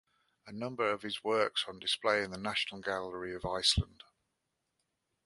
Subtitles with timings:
[0.47, 4.01] A number of his works are on display in the National Gallery of Iceland.